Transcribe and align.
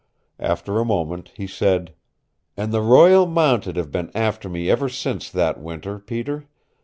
After 0.39 0.79
a 0.79 0.83
moment 0.83 1.29
he 1.35 1.45
said, 1.45 1.93
"And 2.57 2.71
the 2.73 2.81
Royal 2.81 3.27
Mounted 3.27 3.75
have 3.75 3.91
been 3.91 4.09
after 4.15 4.49
me 4.49 4.67
ever 4.67 4.89
since 4.89 5.29
that 5.29 5.59
winter, 5.59 5.99
Peter. 5.99 6.47